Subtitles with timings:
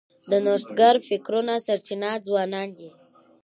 [0.31, 2.89] د نوښتګر فکرونو سرچینه ځوانان دي.